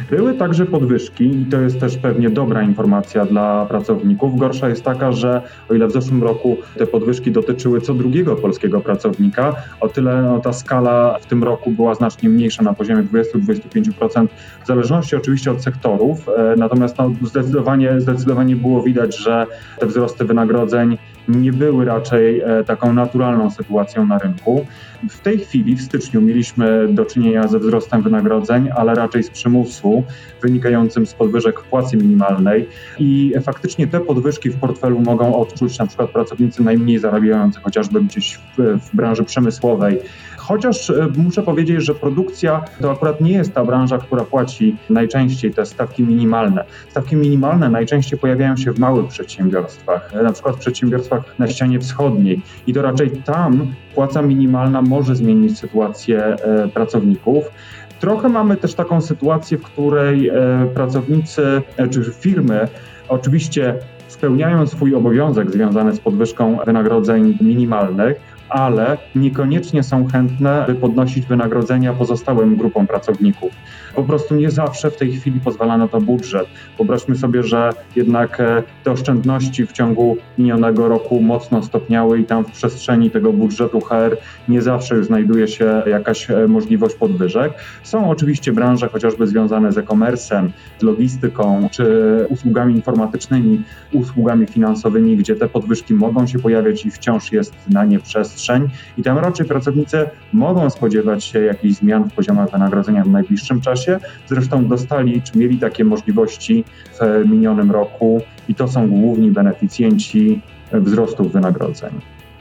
Były 0.10 0.34
także 0.34 0.66
podwyżki 0.66 1.42
i 1.42 1.46
to 1.46 1.62
jest 1.62 1.80
też 1.80 1.98
pewnie 1.98 2.30
dobra 2.30 2.62
informacja 2.62 3.26
dla 3.26 3.66
pracowników. 3.66 4.40
Gorsza 4.40 4.70
jest 4.70 4.84
taka, 4.84 5.12
że 5.12 5.42
o 5.70 5.74
ile 5.74 5.88
w 5.88 5.92
zeszłym 5.92 6.24
roku 6.24 6.58
te 6.78 6.88
podwyżki 6.88 7.32
dotyczyły 7.32 7.82
co 7.82 7.94
drugiego 7.94 8.36
polskiego 8.36 8.82
pracownika, 8.82 9.56
o 9.82 9.90
tyle 9.90 10.22
no, 10.22 10.40
ta 10.40 10.54
skala 10.54 11.18
w 11.22 11.26
tym 11.26 11.44
roku 11.44 11.72
była 11.72 11.96
znacznie 11.96 12.30
mniejsza 12.30 12.64
na 12.64 12.74
poziomie 12.74 13.04
20-25%, 13.04 14.28
w 14.64 14.68
zależności 14.68 15.16
oczywiście 15.16 15.45
oczywiście 15.52 15.52
od 15.52 15.76
sektorów, 15.76 16.30
e, 16.30 16.56
natomiast 16.58 16.98
no, 16.98 17.12
zdecydowanie, 17.22 18.02
zdecydowanie 18.02 18.56
było 18.56 18.84
widać, 18.84 19.18
że 19.18 19.48
te 19.80 19.86
wzrosty 19.86 20.26
wynagrodzeń 20.26 20.98
nie 21.28 21.54
były 21.54 21.86
raczej 21.86 22.42
e, 22.42 22.64
taką 22.64 22.94
naturalną 22.94 23.52
sytuacją 23.52 24.06
na 24.06 24.18
rynku. 24.18 24.66
W 25.10 25.20
tej 25.20 25.38
chwili, 25.40 25.76
w 25.76 25.82
styczniu, 25.82 26.22
mieliśmy 26.22 26.88
do 26.88 27.06
czynienia 27.06 27.48
ze 27.48 27.60
wzrostem 27.60 28.02
wynagrodzeń, 28.02 28.70
ale 28.76 28.96
raczej 28.96 29.24
z 29.24 29.30
przymusu 29.30 30.04
wynikającym 30.42 31.06
z 31.06 31.14
podwyżek 31.14 31.62
płacy 31.62 31.98
minimalnej 31.98 32.68
i 33.00 33.34
faktycznie 33.44 33.88
te 33.88 34.00
podwyżki 34.00 34.50
w 34.50 34.60
portfelu 34.60 35.00
mogą 35.00 35.36
odczuć 35.36 35.80
na 35.80 35.88
przykład 35.88 36.10
pracownicy 36.10 36.64
najmniej 36.64 37.00
zarabiający, 37.00 37.60
chociażby 37.60 38.02
gdzieś 38.02 38.40
w, 38.58 38.80
w 38.80 38.96
branży 38.96 39.24
przemysłowej, 39.24 40.00
Chociaż 40.48 40.90
e, 40.90 41.08
muszę 41.18 41.44
powiedzieć, 41.44 41.84
że 41.84 41.96
produkcja 41.96 42.66
to 42.82 42.92
akurat 42.92 43.22
nie 43.22 43.32
jest 43.32 43.54
ta 43.54 43.66
branża, 43.66 43.98
która 43.98 44.24
płaci 44.24 44.76
najczęściej 44.90 45.54
te 45.54 45.66
stawki 45.66 46.04
minimalne. 46.04 46.64
Stawki 46.90 47.16
minimalne 47.16 47.70
najczęściej 47.70 48.20
pojawiają 48.20 48.58
się 48.58 48.72
w 48.72 48.80
małych 48.80 49.08
przedsiębiorstwach, 49.08 50.14
e, 50.14 50.24
na 50.24 50.32
przykład 50.32 50.56
w 50.56 50.60
przedsiębiorstwach 50.60 51.40
na 51.40 51.48
ścianie 51.48 51.80
wschodniej 51.80 52.42
i 52.68 52.74
to 52.74 52.82
raczej 52.82 53.12
tam 53.12 53.74
płaca 53.96 54.22
minimalna 54.22 54.82
może 54.82 55.16
zmienić 55.16 55.60
sytuację 55.60 56.24
e, 56.24 56.68
pracowników. 56.68 57.52
Trochę 58.00 58.30
mamy 58.30 58.58
też 58.58 58.74
taką 58.74 59.02
sytuację, 59.02 59.58
w 59.58 59.62
której 59.62 60.32
pracownicy 60.74 61.62
czy 61.92 62.04
firmy 62.20 62.68
oczywiście 63.10 63.76
spełniają 64.08 64.68
swój 64.68 64.96
obowiązek 64.96 65.52
związany 65.52 65.94
z 65.94 66.00
podwyżką 66.00 66.58
wynagrodzeń 66.66 67.38
minimalnych, 67.42 68.35
ale 68.50 68.98
niekoniecznie 69.16 69.84
są 69.84 70.08
chętne, 70.08 70.64
by 70.68 70.76
podnosić 70.76 71.26
wynagrodzenia 71.26 71.94
pozostałym 71.94 72.56
grupom 72.56 72.88
pracowników. 72.88 73.54
Po 73.96 74.04
prostu 74.04 74.36
nie 74.36 74.52
zawsze 74.52 74.92
w 74.92 74.98
tej 74.98 75.12
chwili 75.12 75.40
pozwala 75.40 75.78
na 75.78 75.88
to 75.88 76.02
budżet. 76.02 76.48
Wyobraźmy 76.78 77.16
sobie, 77.16 77.44
że 77.44 77.70
jednak 77.96 78.40
e, 78.40 78.64
te 78.84 78.92
oszczędności 78.92 79.66
w 79.66 79.72
ciągu 79.72 80.18
minionego 80.38 80.88
roku 80.88 81.22
mocno 81.22 81.64
stopniały 81.64 82.20
i 82.20 82.26
tam 82.26 82.46
w 82.46 82.52
przestrzeni 82.52 83.12
tego 83.12 83.34
budżetu 83.34 83.82
HR 83.82 84.18
nie 84.48 84.62
zawsze 84.62 84.96
już 84.96 85.06
znajduje 85.06 85.48
się 85.48 85.84
jakaś 85.86 86.32
e, 86.32 86.48
możliwość 86.48 86.96
podwyżek. 86.96 87.54
Są 87.84 88.10
oczywiście 88.10 88.54
branże 88.54 88.90
chociażby 88.90 89.28
związane 89.28 89.72
z 89.72 89.78
e-commerce'em, 89.78 90.50
z 90.80 90.84
logistyką 90.84 91.70
czy 91.72 91.86
usługami 92.30 92.74
informatycznymi, 92.74 93.64
usługami 93.94 94.48
finansowymi, 94.48 95.18
gdzie 95.18 95.36
te 95.36 95.48
podwyżki 95.48 95.94
mogą 95.94 96.28
się 96.28 96.40
pojawiać 96.40 96.86
i 96.86 96.92
wciąż 96.92 97.32
jest 97.32 97.54
na 97.70 97.86
nie 97.86 98.00
przestrzeń 98.00 98.35
przestrzeń 98.36 98.70
i 98.98 99.04
tam 99.04 99.18
raczej 99.18 99.46
pracownicy 99.46 100.10
mogą 100.34 100.70
spodziewać 100.70 101.24
się 101.24 101.42
jakichś 101.42 101.76
zmian 101.76 102.10
w 102.10 102.14
poziomach 102.14 102.52
wynagrodzenia 102.52 103.04
w 103.04 103.10
najbliższym 103.10 103.62
czasie. 103.62 104.00
Zresztą 104.28 104.68
dostali 104.68 105.22
czy 105.22 105.38
mieli 105.38 105.60
takie 105.60 105.84
możliwości 105.86 106.64
w 107.00 107.30
minionym 107.30 107.72
roku 107.72 108.22
i 108.50 108.56
to 108.56 108.68
są 108.68 108.88
główni 108.88 109.32
beneficjenci 109.32 110.42
wzrostów 110.72 111.32
wynagrodzeń. 111.32 111.92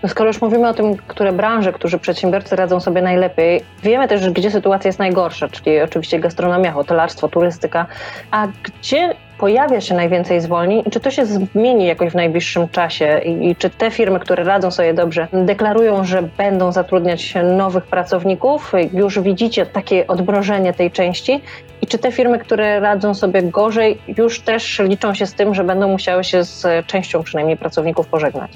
No 0.03 0.09
skoro 0.09 0.31
już 0.31 0.41
mówimy 0.43 0.69
o 0.69 0.75
tym, 0.75 0.97
które 0.97 1.33
branże, 1.33 1.73
którzy 1.73 1.99
przedsiębiorcy 1.99 2.57
radzą 2.57 2.81
sobie 2.81 3.03
najlepiej, 3.03 3.61
wiemy 3.83 4.09
też, 4.09 4.31
gdzie 4.31 4.51
sytuacja 4.51 4.89
jest 4.89 4.99
najgorsza, 4.99 5.49
czyli 5.49 5.81
oczywiście 5.81 6.21
gastronomia, 6.21 6.73
hotelarstwo, 6.73 7.29
turystyka, 7.29 7.87
a 8.31 8.49
gdzie 8.63 9.15
pojawia 9.45 9.81
się 9.81 9.95
najwięcej 9.95 10.41
zwolnień 10.41 10.83
i 10.87 10.91
czy 10.91 11.01
to 11.01 11.11
się 11.11 11.27
zmieni 11.27 11.87
jakoś 11.87 12.13
w 12.13 12.15
najbliższym 12.15 12.69
czasie 12.69 13.21
I, 13.25 13.51
i, 13.51 13.57
czy 13.57 13.71
te 13.71 13.91
firmy, 13.91 14.21
które 14.21 14.45
radzą 14.45 14.71
sobie 14.71 14.95
dobrze, 14.95 15.29
deklarują, 15.33 16.05
że 16.05 16.23
będą 16.23 16.73
zatrudniać 16.73 17.35
nowych 17.57 17.87
pracowników? 17.87 18.73
Już 18.93 19.21
widzicie 19.21 19.67
takie 19.67 20.07
odmrożenie 20.07 20.73
tej 20.73 20.91
części 20.91 21.41
i 21.83 21.87
czy 21.87 21.99
te 21.99 22.13
firmy, 22.13 22.39
które 22.39 22.81
radzą 22.81 23.15
sobie 23.15 23.43
gorzej, 23.43 23.99
już 24.19 24.41
też 24.41 24.79
liczą 24.79 25.15
się 25.15 25.27
z 25.27 25.35
tym, 25.35 25.55
że 25.55 25.65
będą 25.65 25.89
musiały 25.89 26.25
się 26.25 26.45
z 26.45 26.87
częścią 26.87 27.23
przynajmniej 27.23 27.57
pracowników 27.57 28.07
pożegnać? 28.07 28.51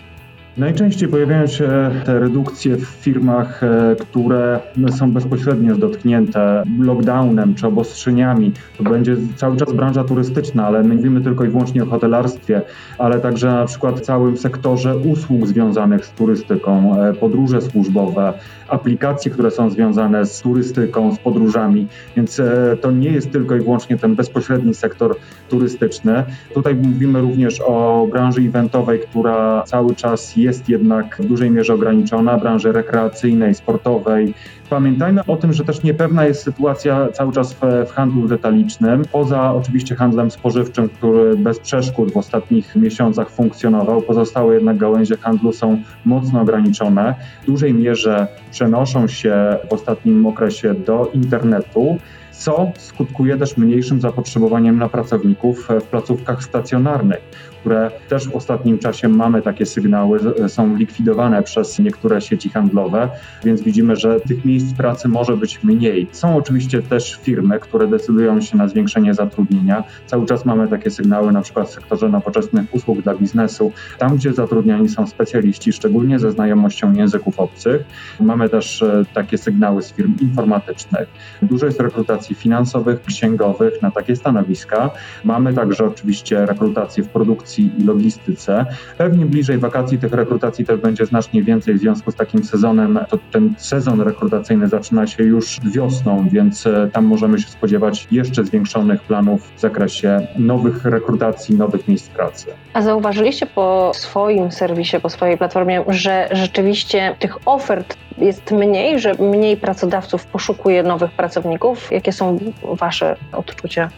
Najczęściej 0.58 1.08
pojawiają 1.08 1.46
się 1.46 1.90
te 2.04 2.20
redukcje 2.20 2.76
w 2.76 2.84
firmach, 2.84 3.62
e, 3.62 3.96
które 4.00 4.60
są 4.90 5.12
bezpośrednio 5.12 5.76
dotknięte 5.76 6.62
lockdownem 6.78 7.54
czy 7.54 7.66
obostrzeniami. 7.66 8.52
To 8.78 8.84
będzie 8.84 9.16
cały 9.36 9.56
czas 9.56 9.72
branża 9.72 10.04
turystyczna, 10.04 10.66
ale 10.66 10.82
my 10.82 10.94
mówimy 10.94 11.20
tylko 11.20 11.44
i 11.44 11.48
wyłącznie 11.48 11.82
o 11.82 11.86
hotelarstwie, 11.86 12.62
ale 12.98 13.20
także 13.20 13.46
na 13.46 13.64
przykład 13.64 14.00
całym 14.00 14.36
sektorze 14.36 14.96
usług 14.96 15.46
związanych 15.46 16.06
z 16.06 16.10
turystyką, 16.10 17.02
e, 17.02 17.14
podróże 17.14 17.62
służbowe, 17.62 18.32
aplikacje, 18.68 19.30
które 19.30 19.50
są 19.50 19.70
związane 19.70 20.26
z 20.26 20.40
turystyką, 20.40 21.14
z 21.14 21.18
podróżami, 21.18 21.86
więc 22.16 22.40
e, 22.40 22.76
to 22.80 22.90
nie 22.90 23.10
jest 23.10 23.30
tylko 23.30 23.56
i 23.56 23.60
wyłącznie 23.60 23.96
ten 23.96 24.14
bezpośredni 24.14 24.74
sektor 24.74 25.16
turystyczny. 25.48 26.24
Tutaj 26.54 26.74
mówimy 26.74 27.20
również 27.20 27.60
o 27.60 28.06
branży 28.10 28.40
eventowej, 28.40 29.00
która 29.00 29.62
cały 29.66 29.94
czas 29.94 30.36
jest 30.36 30.47
jednak 30.68 31.16
w 31.20 31.26
dużej 31.26 31.50
mierze 31.50 31.74
ograniczona, 31.74 32.38
branży 32.38 32.72
rekreacyjnej, 32.72 33.54
sportowej. 33.54 34.34
Pamiętajmy 34.70 35.24
o 35.26 35.36
tym, 35.36 35.52
że 35.52 35.64
też 35.64 35.82
niepewna 35.82 36.24
jest 36.24 36.42
sytuacja 36.42 37.08
cały 37.12 37.32
czas 37.32 37.54
w, 37.54 37.60
w 37.86 37.90
handlu 37.90 38.28
detalicznym, 38.28 39.02
poza 39.12 39.52
oczywiście 39.52 39.94
handlem 39.94 40.30
spożywczym, 40.30 40.88
który 40.88 41.36
bez 41.36 41.58
przeszkód 41.58 42.12
w 42.12 42.16
ostatnich 42.16 42.76
miesiącach 42.76 43.30
funkcjonował. 43.30 44.02
Pozostałe 44.02 44.54
jednak 44.54 44.76
gałęzie 44.76 45.16
handlu 45.16 45.52
są 45.52 45.82
mocno 46.04 46.40
ograniczone. 46.40 47.14
W 47.42 47.46
dużej 47.46 47.74
mierze 47.74 48.26
przenoszą 48.50 49.08
się 49.08 49.56
w 49.70 49.72
ostatnim 49.72 50.26
okresie 50.26 50.74
do 50.74 51.10
internetu 51.14 51.98
co 52.38 52.72
skutkuje 52.78 53.36
też 53.36 53.56
mniejszym 53.56 54.00
zapotrzebowaniem 54.00 54.78
na 54.78 54.88
pracowników 54.88 55.68
w 55.80 55.82
placówkach 55.82 56.44
stacjonarnych 56.44 57.20
które 57.68 57.90
też 58.08 58.28
w 58.28 58.36
ostatnim 58.36 58.78
czasie 58.78 59.08
mamy 59.08 59.42
takie 59.42 59.66
sygnały, 59.66 60.20
są 60.48 60.76
likwidowane 60.76 61.42
przez 61.42 61.78
niektóre 61.78 62.20
sieci 62.20 62.48
handlowe, 62.48 63.08
więc 63.44 63.62
widzimy, 63.62 63.96
że 63.96 64.20
tych 64.20 64.44
miejsc 64.44 64.74
pracy 64.74 65.08
może 65.08 65.36
być 65.36 65.64
mniej. 65.64 66.08
Są 66.12 66.36
oczywiście 66.36 66.82
też 66.82 67.18
firmy, 67.22 67.60
które 67.60 67.86
decydują 67.86 68.40
się 68.40 68.56
na 68.56 68.68
zwiększenie 68.68 69.14
zatrudnienia. 69.14 69.84
Cały 70.06 70.26
czas 70.26 70.44
mamy 70.44 70.68
takie 70.68 70.90
sygnały, 70.90 71.32
na 71.32 71.42
przykład 71.42 71.68
w 71.68 71.70
sektorze 71.70 72.08
nowoczesnych 72.08 72.74
usług 72.74 73.02
dla 73.02 73.14
biznesu, 73.14 73.72
tam 73.98 74.16
gdzie 74.16 74.32
zatrudniani 74.32 74.88
są 74.88 75.06
specjaliści, 75.06 75.72
szczególnie 75.72 76.18
ze 76.18 76.32
znajomością 76.32 76.92
języków 76.92 77.40
obcych. 77.40 77.84
Mamy 78.20 78.48
też 78.48 78.82
e, 78.82 79.04
takie 79.14 79.38
sygnały 79.38 79.82
z 79.82 79.92
firm 79.92 80.14
informatycznych. 80.20 81.08
Dużo 81.42 81.66
jest 81.66 81.80
rekrutacji 81.80 82.34
finansowych, 82.34 83.02
księgowych 83.02 83.82
na 83.82 83.90
takie 83.90 84.16
stanowiska. 84.16 84.90
Mamy 85.24 85.54
także 85.54 85.84
oczywiście 85.84 86.46
rekrutację 86.46 87.04
w 87.04 87.08
produkcji 87.08 87.57
i 87.58 87.84
logistyce. 87.84 88.66
Pewnie 88.98 89.26
bliżej 89.26 89.58
wakacji 89.58 89.98
tych 89.98 90.12
rekrutacji 90.12 90.64
też 90.64 90.80
będzie 90.80 91.06
znacznie 91.06 91.42
więcej 91.42 91.74
w 91.74 91.78
związku 91.78 92.10
z 92.10 92.14
takim 92.14 92.44
sezonem. 92.44 92.98
To 93.08 93.18
ten 93.32 93.54
sezon 93.58 94.00
rekrutacyjny 94.00 94.68
zaczyna 94.68 95.06
się 95.06 95.22
już 95.22 95.60
wiosną, 95.74 96.28
więc 96.32 96.66
e, 96.66 96.90
tam 96.92 97.04
możemy 97.04 97.38
się 97.38 97.48
spodziewać 97.48 98.08
jeszcze 98.10 98.44
zwiększonych 98.44 99.02
planów 99.02 99.52
w 99.56 99.60
zakresie 99.60 100.26
nowych 100.38 100.84
rekrutacji, 100.84 101.56
nowych 101.56 101.88
miejsc 101.88 102.08
pracy. 102.08 102.46
A 102.72 102.82
zauważyliście 102.82 103.46
po 103.46 103.92
swoim 103.94 104.52
serwisie, 104.52 105.00
po 105.00 105.08
swojej 105.08 105.38
platformie, 105.38 105.84
że 105.88 106.28
rzeczywiście 106.32 107.16
tych 107.18 107.48
ofert 107.48 107.96
jest 108.18 108.52
mniej, 108.52 109.00
że 109.00 109.14
mniej 109.14 109.56
pracodawców 109.56 110.26
poszukuje 110.26 110.82
nowych 110.82 111.10
pracowników? 111.10 111.92
Jakie 111.92 112.12
są 112.12 112.38
Wasze 112.62 113.16
odczucia? 113.32 113.90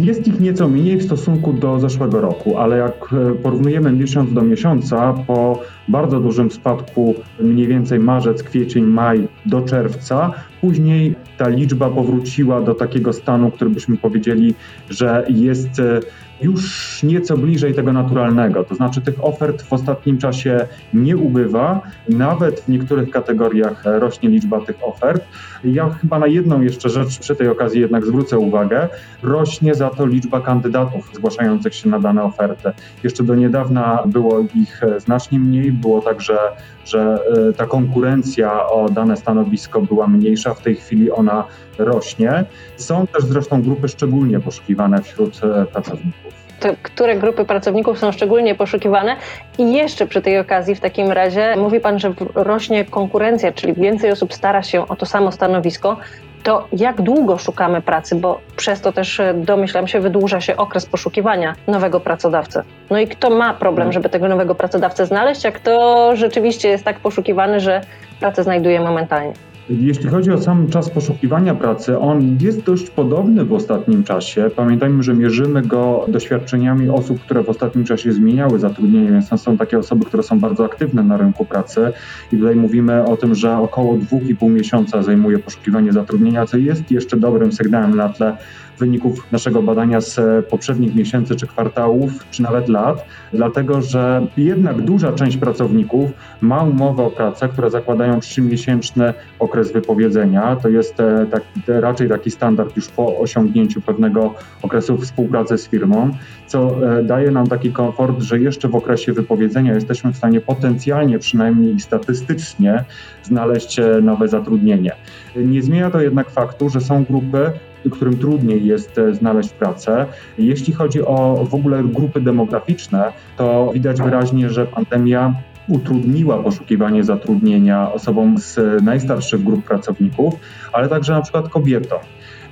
Jest 0.00 0.28
ich 0.28 0.40
nieco 0.40 0.68
mniej 0.68 0.96
w 0.96 1.02
stosunku 1.02 1.52
do 1.52 1.80
zeszłego 1.80 2.20
roku, 2.20 2.58
ale 2.58 2.78
jak 2.78 3.12
e, 3.12 3.34
porównujemy 3.34 3.92
miesiąc 3.92 4.32
do 4.32 4.42
miesiąca, 4.42 5.12
po 5.26 5.60
bardzo 5.88 6.20
dużym 6.20 6.50
spadku, 6.50 7.14
mniej 7.40 7.66
więcej 7.66 7.98
marzec, 7.98 8.42
kwiecień, 8.42 8.84
maj 8.84 9.28
do 9.46 9.62
czerwca, 9.62 10.32
później 10.60 11.14
ta 11.38 11.48
liczba 11.48 11.90
powróciła 11.90 12.60
do 12.60 12.74
takiego 12.74 13.12
stanu, 13.12 13.50
który 13.50 13.70
byśmy 13.70 13.96
powiedzieli, 13.96 14.54
że 14.90 15.24
jest 15.28 15.78
e, 15.78 16.00
już 16.42 17.02
nieco 17.02 17.36
bliżej 17.36 17.74
tego 17.74 17.92
naturalnego. 17.92 18.64
To 18.64 18.74
znaczy 18.74 19.00
tych 19.00 19.24
ofert 19.24 19.62
w 19.62 19.72
ostatnim 19.72 20.18
czasie 20.18 20.66
nie 20.94 21.16
ubywa, 21.16 21.80
nawet 22.08 22.60
w 22.60 22.68
niektórych 22.68 23.10
kategoriach 23.10 23.82
rośnie 23.84 24.28
liczba 24.28 24.60
tych 24.60 24.76
ofert. 24.82 25.24
Ja 25.64 25.90
chyba 25.90 26.18
na 26.18 26.26
jedną 26.26 26.60
jeszcze 26.60 26.88
rzecz 26.88 27.18
przy 27.18 27.36
tej 27.36 27.48
okazji 27.48 27.80
jednak 27.80 28.06
zwrócę 28.06 28.38
uwagę. 28.38 28.88
Rośnie 29.22 29.74
za 29.74 29.90
to 29.90 30.06
liczba 30.06 30.40
kandydatów 30.40 31.10
zgłaszających 31.14 31.74
się 31.74 31.88
na 31.88 32.00
dane 32.00 32.22
oferty. 32.22 32.72
Jeszcze 33.02 33.24
do 33.24 33.34
niedawna 33.34 34.02
było 34.06 34.40
ich 34.54 34.80
znacznie 34.98 35.38
mniej, 35.38 35.72
było 35.74 36.00
tak, 36.00 36.20
że, 36.20 36.38
że 36.84 37.18
e, 37.48 37.52
ta 37.52 37.66
konkurencja 37.66 38.68
o 38.68 38.88
dane 38.88 39.16
stanowisko 39.16 39.80
była 39.80 40.06
mniejsza, 40.06 40.54
w 40.54 40.60
tej 40.60 40.74
chwili 40.74 41.10
ona 41.10 41.44
rośnie. 41.78 42.44
Są 42.76 43.06
też 43.06 43.24
zresztą 43.24 43.62
grupy 43.62 43.88
szczególnie 43.88 44.40
poszukiwane 44.40 45.02
wśród 45.02 45.40
e, 45.44 45.66
pracowników 45.66 46.34
które 46.82 47.16
grupy 47.16 47.44
pracowników 47.44 47.98
są 47.98 48.12
szczególnie 48.12 48.54
poszukiwane. 48.54 49.16
I 49.58 49.72
jeszcze 49.72 50.06
przy 50.06 50.22
tej 50.22 50.38
okazji, 50.38 50.74
w 50.74 50.80
takim 50.80 51.10
razie, 51.12 51.56
mówi 51.56 51.80
Pan, 51.80 51.98
że 51.98 52.14
rośnie 52.34 52.84
konkurencja, 52.84 53.52
czyli 53.52 53.74
więcej 53.74 54.10
osób 54.10 54.34
stara 54.34 54.62
się 54.62 54.88
o 54.88 54.96
to 54.96 55.06
samo 55.06 55.32
stanowisko. 55.32 55.96
To 56.44 56.68
jak 56.72 57.02
długo 57.02 57.38
szukamy 57.38 57.82
pracy, 57.82 58.14
bo 58.16 58.40
przez 58.56 58.80
to 58.80 58.92
też 58.92 59.20
e, 59.20 59.34
domyślam 59.34 59.86
się, 59.88 60.00
wydłuża 60.00 60.40
się 60.40 60.56
okres 60.56 60.86
poszukiwania 60.86 61.54
nowego 61.66 62.00
pracodawcy. 62.00 62.62
No 62.90 62.98
i 62.98 63.08
kto 63.08 63.30
ma 63.30 63.54
problem, 63.54 63.92
żeby 63.92 64.08
tego 64.08 64.28
nowego 64.28 64.54
pracodawcę 64.54 65.06
znaleźć, 65.06 65.46
a 65.46 65.52
kto 65.52 66.10
rzeczywiście 66.16 66.68
jest 66.68 66.84
tak 66.84 67.00
poszukiwany, 67.00 67.60
że 67.60 67.80
pracę 68.20 68.42
znajduje 68.42 68.80
momentalnie? 68.80 69.32
Jeśli 69.68 70.08
chodzi 70.08 70.30
o 70.30 70.38
sam 70.38 70.68
czas 70.68 70.90
poszukiwania 70.90 71.54
pracy, 71.54 71.98
on 71.98 72.38
jest 72.40 72.62
dość 72.62 72.90
podobny 72.90 73.44
w 73.44 73.52
ostatnim 73.52 74.04
czasie. 74.04 74.50
Pamiętajmy, 74.56 75.02
że 75.02 75.14
mierzymy 75.14 75.62
go 75.62 76.04
doświadczeniami 76.08 76.88
osób, 76.88 77.20
które 77.20 77.42
w 77.42 77.48
ostatnim 77.48 77.84
czasie 77.84 78.12
zmieniały 78.12 78.58
zatrudnienie, 78.58 79.12
więc 79.12 79.28
to 79.28 79.38
są 79.38 79.56
takie 79.56 79.78
osoby, 79.78 80.04
które 80.04 80.22
są 80.22 80.40
bardzo 80.40 80.64
aktywne 80.64 81.02
na 81.02 81.16
rynku 81.16 81.44
pracy. 81.44 81.92
I 82.32 82.36
tutaj 82.36 82.56
mówimy 82.56 83.04
o 83.04 83.16
tym, 83.16 83.34
że 83.34 83.56
około 83.58 83.94
2,5 83.94 84.50
miesiąca 84.50 85.02
zajmuje 85.02 85.38
poszukiwanie 85.38 85.92
zatrudnienia, 85.92 86.46
co 86.46 86.56
jest 86.56 86.90
jeszcze 86.90 87.16
dobrym 87.16 87.52
sygnałem 87.52 87.96
na 87.96 88.08
tle 88.08 88.36
wyników 88.78 89.32
naszego 89.32 89.62
badania 89.62 90.00
z 90.00 90.46
poprzednich 90.46 90.94
miesięcy 90.94 91.36
czy 91.36 91.46
kwartałów, 91.46 92.12
czy 92.30 92.42
nawet 92.42 92.68
lat, 92.68 93.06
dlatego 93.32 93.82
że 93.82 94.26
jednak 94.36 94.82
duża 94.82 95.12
część 95.12 95.36
pracowników 95.36 96.10
ma 96.40 96.62
umowę 96.62 97.02
o 97.02 97.10
pracę, 97.10 97.48
które 97.48 97.70
zakładają 97.70 98.20
trzymiesięczny 98.20 99.14
okres 99.38 99.53
wypowiedzenia. 99.62 100.56
To 100.56 100.68
jest 100.68 101.00
e, 101.00 101.26
tak, 101.30 101.42
raczej 101.66 102.08
taki 102.08 102.30
standard 102.30 102.76
już 102.76 102.88
po 102.88 103.18
osiągnięciu 103.18 103.80
pewnego 103.80 104.34
okresu 104.62 104.98
współpracy 104.98 105.58
z 105.58 105.68
firmą, 105.68 106.10
co 106.46 106.88
e, 106.98 107.02
daje 107.02 107.30
nam 107.30 107.46
taki 107.46 107.72
komfort, 107.72 108.20
że 108.20 108.38
jeszcze 108.38 108.68
w 108.68 108.74
okresie 108.74 109.12
wypowiedzenia 109.12 109.74
jesteśmy 109.74 110.12
w 110.12 110.16
stanie 110.16 110.40
potencjalnie, 110.40 111.18
przynajmniej 111.18 111.80
statystycznie, 111.80 112.84
znaleźć 113.22 113.78
e, 113.78 114.00
nowe 114.02 114.28
zatrudnienie. 114.28 114.92
Nie 115.36 115.62
zmienia 115.62 115.90
to 115.90 116.00
jednak 116.00 116.30
faktu, 116.30 116.68
że 116.68 116.80
są 116.80 117.04
grupy, 117.04 117.50
którym 117.90 118.18
trudniej 118.18 118.66
jest 118.66 118.98
e, 118.98 119.14
znaleźć 119.14 119.50
pracę. 119.50 120.06
Jeśli 120.38 120.72
chodzi 120.72 121.02
o 121.02 121.46
w 121.50 121.54
ogóle 121.54 121.84
grupy 121.84 122.20
demograficzne, 122.20 123.12
to 123.36 123.70
widać 123.74 124.02
wyraźnie, 124.02 124.50
że 124.50 124.66
pandemia 124.66 125.34
utrudniła 125.68 126.42
poszukiwanie 126.42 127.04
zatrudnienia 127.04 127.92
osobom 127.92 128.38
z 128.38 128.82
najstarszych 128.82 129.44
grup 129.44 129.64
pracowników, 129.64 130.34
ale 130.72 130.88
także 130.88 131.12
na 131.12 131.22
przykład 131.22 131.48
kobietom. 131.48 131.98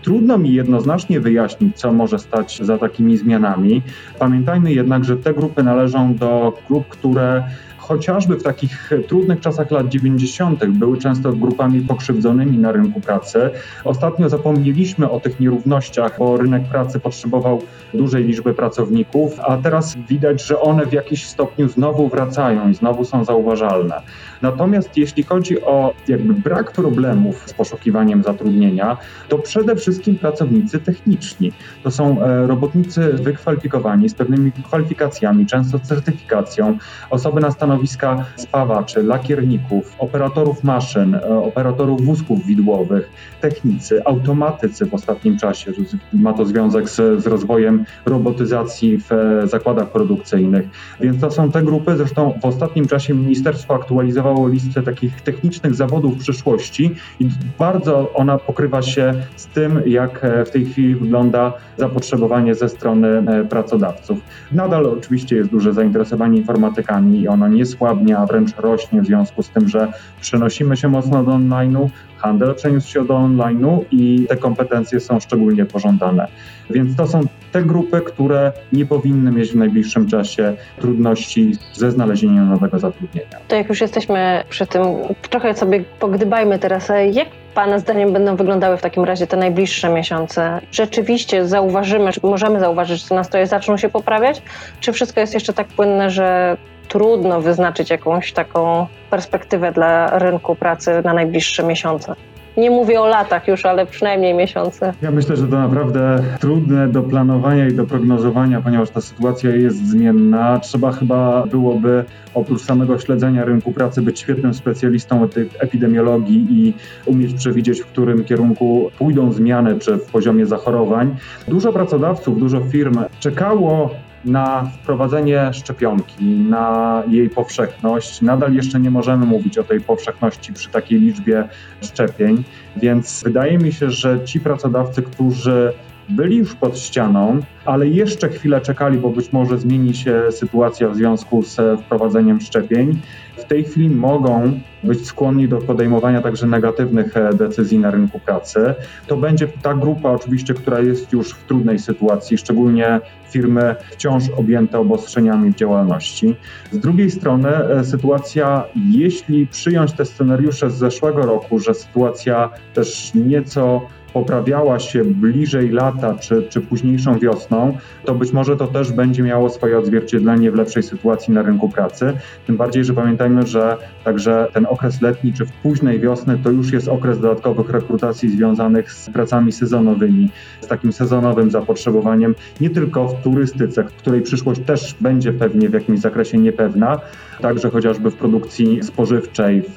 Trudno 0.02 0.38
mi 0.38 0.52
jednoznacznie 0.52 1.20
wyjaśnić, 1.20 1.76
co 1.76 1.92
może 1.92 2.18
stać 2.18 2.58
za 2.62 2.78
takimi 2.78 3.16
zmianami. 3.16 3.82
Pamiętajmy 4.18 4.72
jednak, 4.72 5.04
że 5.04 5.16
te 5.16 5.34
grupy 5.34 5.62
należą 5.62 6.14
do 6.14 6.58
grup, 6.68 6.88
które 6.88 7.44
chociażby 7.82 8.36
w 8.36 8.42
takich 8.42 8.90
trudnych 9.08 9.40
czasach 9.40 9.70
lat 9.70 9.88
90. 9.88 10.66
były 10.66 10.98
często 10.98 11.32
grupami 11.32 11.80
pokrzywdzonymi 11.80 12.58
na 12.58 12.72
rynku 12.72 13.00
pracy. 13.00 13.50
Ostatnio 13.84 14.28
zapomnieliśmy 14.28 15.10
o 15.10 15.20
tych 15.20 15.40
nierównościach, 15.40 16.18
bo 16.18 16.36
rynek 16.36 16.64
pracy 16.64 17.00
potrzebował 17.00 17.62
dużej 17.94 18.24
liczby 18.24 18.54
pracowników, 18.54 19.40
a 19.40 19.56
teraz 19.56 19.96
widać, 20.08 20.46
że 20.46 20.60
one 20.60 20.86
w 20.86 20.92
jakiś 20.92 21.26
stopniu 21.26 21.68
znowu 21.68 22.08
wracają 22.08 22.68
i 22.70 22.74
znowu 22.74 23.04
są 23.04 23.24
zauważalne. 23.24 24.02
Natomiast 24.42 24.96
jeśli 24.96 25.22
chodzi 25.22 25.62
o 25.62 25.94
jakby 26.08 26.34
brak 26.34 26.72
problemów 26.72 27.42
z 27.46 27.52
poszukiwaniem 27.54 28.22
zatrudnienia, 28.22 28.96
to 29.28 29.38
przede 29.38 29.76
wszystkim 29.76 30.16
pracownicy 30.16 30.78
techniczni. 30.78 31.52
To 31.82 31.90
są 31.90 32.22
e, 32.22 32.46
robotnicy 32.46 33.12
wykwalifikowani 33.12 34.08
z 34.08 34.14
pewnymi 34.14 34.52
kwalifikacjami, 34.52 35.46
często 35.46 35.78
certyfikacją, 35.78 36.78
osoby 37.10 37.40
na 37.40 37.50
stanowiskach 37.50 37.71
stanowiska 37.72 38.24
spawaczy, 38.36 39.02
lakierników, 39.02 39.96
operatorów 39.98 40.64
maszyn, 40.64 41.14
e, 41.14 41.28
operatorów 41.28 42.04
wózków 42.04 42.46
widłowych, 42.46 43.10
technicy, 43.40 44.04
automatycy 44.04 44.86
w 44.86 44.94
ostatnim 44.94 45.38
czasie. 45.38 45.72
Ma 46.12 46.32
to 46.32 46.44
związek 46.44 46.88
z, 46.88 47.22
z 47.22 47.26
rozwojem 47.26 47.84
robotyzacji 48.06 48.98
w 48.98 49.12
e, 49.12 49.48
zakładach 49.48 49.88
produkcyjnych. 49.88 50.68
Więc 51.00 51.20
to 51.20 51.30
są 51.30 51.50
te 51.50 51.62
grupy. 51.62 51.96
Zresztą 51.96 52.34
w 52.42 52.44
ostatnim 52.44 52.86
czasie 52.86 53.14
ministerstwo 53.14 53.74
aktualizowało 53.74 54.48
listę 54.48 54.82
takich 54.82 55.20
technicznych 55.20 55.74
zawodów 55.74 56.18
przyszłości 56.18 56.94
i 57.20 57.28
bardzo 57.58 58.12
ona 58.14 58.38
pokrywa 58.38 58.82
się 58.82 59.14
z 59.36 59.46
tym, 59.46 59.82
jak 59.86 60.24
e, 60.24 60.44
w 60.44 60.50
tej 60.50 60.64
chwili 60.64 60.94
wygląda 60.94 61.52
zapotrzebowanie 61.76 62.54
ze 62.54 62.68
strony 62.68 63.22
pracodawców. 63.50 64.18
Nadal 64.52 64.86
oczywiście 64.86 65.36
jest 65.36 65.50
duże 65.50 65.72
zainteresowanie 65.72 66.38
informatykami 66.38 67.20
i 67.20 67.28
ono 67.28 67.48
nie 67.48 67.61
słabnie, 67.66 68.18
a 68.18 68.26
wręcz 68.26 68.56
rośnie 68.56 69.00
w 69.02 69.06
związku 69.06 69.42
z 69.42 69.50
tym, 69.50 69.68
że 69.68 69.92
przenosimy 70.20 70.76
się 70.76 70.88
mocno 70.88 71.24
do 71.24 71.32
online'u, 71.32 71.88
handel 72.18 72.54
przeniósł 72.54 72.88
się 72.88 73.04
do 73.04 73.14
online'u 73.14 73.84
i 73.90 74.26
te 74.28 74.36
kompetencje 74.36 75.00
są 75.00 75.20
szczególnie 75.20 75.64
pożądane. 75.64 76.28
Więc 76.70 76.96
to 76.96 77.06
są 77.06 77.20
te 77.52 77.62
grupy, 77.62 78.00
które 78.00 78.52
nie 78.72 78.86
powinny 78.86 79.32
mieć 79.32 79.52
w 79.52 79.56
najbliższym 79.56 80.08
czasie 80.08 80.54
trudności 80.80 81.52
ze 81.72 81.90
znalezieniem 81.90 82.48
nowego 82.48 82.78
zatrudnienia. 82.78 83.38
To 83.48 83.56
jak 83.56 83.68
już 83.68 83.80
jesteśmy 83.80 84.44
przy 84.48 84.66
tym, 84.66 84.82
trochę 85.30 85.54
sobie 85.54 85.84
pogdybajmy 86.00 86.58
teraz, 86.58 86.92
jak 87.12 87.28
Pana 87.54 87.78
zdaniem 87.78 88.12
będą 88.12 88.36
wyglądały 88.36 88.76
w 88.76 88.82
takim 88.82 89.04
razie 89.04 89.26
te 89.26 89.36
najbliższe 89.36 89.88
miesiące? 89.88 90.60
Rzeczywiście 90.72 91.46
zauważymy, 91.46 92.12
czy 92.12 92.20
możemy 92.22 92.60
zauważyć, 92.60 93.08
że 93.08 93.14
nastroje 93.14 93.46
zaczną 93.46 93.76
się 93.76 93.88
poprawiać? 93.88 94.42
Czy 94.80 94.92
wszystko 94.92 95.20
jest 95.20 95.34
jeszcze 95.34 95.52
tak 95.52 95.66
płynne, 95.66 96.10
że 96.10 96.56
trudno 96.92 97.40
wyznaczyć 97.40 97.90
jakąś 97.90 98.32
taką 98.32 98.86
perspektywę 99.10 99.72
dla 99.72 100.18
rynku 100.18 100.54
pracy 100.54 100.90
na 101.04 101.12
najbliższe 101.14 101.62
miesiące? 101.62 102.14
Nie 102.56 102.70
mówię 102.70 103.00
o 103.00 103.06
latach 103.06 103.48
już, 103.48 103.66
ale 103.66 103.86
przynajmniej 103.86 104.34
miesiące. 104.34 104.92
Ja 105.02 105.10
myślę, 105.10 105.36
że 105.36 105.48
to 105.48 105.58
naprawdę 105.58 106.22
trudne 106.40 106.88
do 106.88 107.02
planowania 107.02 107.68
i 107.68 107.74
do 107.74 107.84
prognozowania, 107.84 108.60
ponieważ 108.60 108.90
ta 108.90 109.00
sytuacja 109.00 109.56
jest 109.56 109.86
zmienna. 109.88 110.58
Trzeba 110.58 110.92
chyba 110.92 111.46
byłoby 111.46 112.04
oprócz 112.34 112.62
samego 112.62 112.98
śledzenia 112.98 113.44
rynku 113.44 113.72
pracy 113.72 114.02
być 114.02 114.20
świetnym 114.20 114.54
specjalistą 114.54 115.22
od 115.22 115.34
epidemiologii 115.58 116.46
i 116.50 116.74
umieć 117.06 117.34
przewidzieć, 117.34 117.80
w 117.80 117.86
którym 117.86 118.24
kierunku 118.24 118.90
pójdą 118.98 119.32
zmiany 119.32 119.74
przy, 119.74 119.96
w 119.96 120.10
poziomie 120.10 120.46
zachorowań. 120.46 121.16
Dużo 121.48 121.72
pracodawców, 121.72 122.38
dużo 122.38 122.60
firm 122.60 122.98
czekało 123.20 123.90
na 124.24 124.64
wprowadzenie 124.64 125.50
szczepionki, 125.52 126.24
na 126.24 127.02
jej 127.08 127.30
powszechność. 127.30 128.22
Nadal 128.22 128.54
jeszcze 128.54 128.80
nie 128.80 128.90
możemy 128.90 129.26
mówić 129.26 129.58
o 129.58 129.64
tej 129.64 129.80
powszechności 129.80 130.52
przy 130.52 130.70
takiej 130.70 131.00
liczbie 131.00 131.48
szczepień, 131.80 132.44
więc 132.76 133.22
wydaje 133.24 133.58
mi 133.58 133.72
się, 133.72 133.90
że 133.90 134.24
ci 134.24 134.40
pracodawcy, 134.40 135.02
którzy 135.02 135.72
byli 136.08 136.36
już 136.36 136.54
pod 136.54 136.78
ścianą, 136.78 137.40
ale 137.64 137.88
jeszcze 137.88 138.28
chwilę 138.28 138.60
czekali, 138.60 138.98
bo 138.98 139.10
być 139.10 139.32
może 139.32 139.58
zmieni 139.58 139.94
się 139.94 140.22
sytuacja 140.30 140.88
w 140.88 140.96
związku 140.96 141.42
z 141.42 141.80
wprowadzeniem 141.80 142.40
szczepień. 142.40 143.00
W 143.42 143.44
tej 143.44 143.64
chwili 143.64 143.90
mogą 143.90 144.60
być 144.84 145.06
skłonni 145.06 145.48
do 145.48 145.58
podejmowania 145.58 146.22
także 146.22 146.46
negatywnych 146.46 147.16
e, 147.16 147.34
decyzji 147.34 147.78
na 147.78 147.90
rynku 147.90 148.18
pracy. 148.18 148.74
To 149.06 149.16
będzie 149.16 149.48
ta 149.62 149.74
grupa 149.74 150.10
oczywiście, 150.10 150.54
która 150.54 150.80
jest 150.80 151.12
już 151.12 151.32
w 151.32 151.46
trudnej 151.46 151.78
sytuacji, 151.78 152.38
szczególnie 152.38 153.00
firmy 153.30 153.76
wciąż 153.90 154.24
objęte 154.36 154.78
obostrzeniami 154.78 155.52
w 155.52 155.54
działalności. 155.54 156.36
Z 156.72 156.78
drugiej 156.78 157.10
strony 157.10 157.48
e, 157.48 157.84
sytuacja, 157.84 158.64
jeśli 158.90 159.46
przyjąć 159.46 159.92
te 159.92 160.04
scenariusze 160.04 160.70
z 160.70 160.74
zeszłego 160.74 161.22
roku, 161.22 161.58
że 161.58 161.74
sytuacja 161.74 162.50
też 162.74 163.14
nieco 163.14 163.80
poprawiała 164.12 164.78
się 164.78 165.04
bliżej 165.04 165.70
lata 165.70 166.14
czy, 166.14 166.42
czy 166.48 166.60
późniejszą 166.60 167.18
wiosną, 167.18 167.76
to 168.04 168.14
być 168.14 168.32
może 168.32 168.56
to 168.56 168.66
też 168.66 168.92
będzie 168.92 169.22
miało 169.22 169.50
swoje 169.50 169.78
odzwierciedlenie 169.78 170.52
w 170.52 170.54
lepszej 170.54 170.82
sytuacji 170.82 171.34
na 171.34 171.42
rynku 171.42 171.68
pracy. 171.68 172.12
Tym 172.46 172.56
bardziej, 172.56 172.84
że 172.84 172.94
pamiętajmy, 172.94 173.46
że 173.46 173.76
także 174.04 174.48
ten 174.52 174.66
okres 174.66 175.02
letni 175.02 175.32
czy 175.32 175.46
w 175.46 175.52
późnej 175.52 176.00
wiosny 176.00 176.38
to 176.44 176.50
już 176.50 176.72
jest 176.72 176.88
okres 176.88 177.20
dodatkowych 177.20 177.70
rekrutacji 177.70 178.30
związanych 178.30 178.92
z 178.92 179.10
pracami 179.10 179.52
sezonowymi, 179.52 180.30
z 180.60 180.66
takim 180.66 180.92
sezonowym 180.92 181.50
zapotrzebowaniem, 181.50 182.34
nie 182.60 182.70
tylko 182.70 183.08
w 183.08 183.22
turystyce, 183.22 183.84
której 183.84 184.22
przyszłość 184.22 184.60
też 184.66 184.96
będzie 185.00 185.32
pewnie 185.32 185.68
w 185.68 185.72
jakimś 185.72 186.00
zakresie 186.00 186.38
niepewna, 186.38 187.00
także 187.40 187.70
chociażby 187.70 188.10
w 188.10 188.14
produkcji 188.14 188.82
spożywczej, 188.82 189.62